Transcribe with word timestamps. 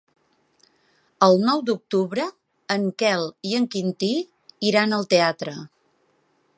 El 1.25 1.37
nou 1.49 1.61
d'octubre 1.67 2.25
en 2.77 2.89
Quel 3.05 3.29
i 3.51 3.55
en 3.61 3.69
Quintí 3.77 4.11
iran 4.73 4.99
al 5.01 5.09
teatre. 5.15 5.55